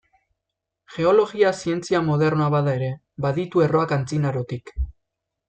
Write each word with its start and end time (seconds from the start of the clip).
Geologia 0.95 1.51
zientzia 1.65 2.01
modernoa 2.07 2.47
bada 2.57 2.73
ere, 2.79 2.89
baditu 3.27 3.65
erroak 3.67 3.95
Antzinarotik. 4.01 4.75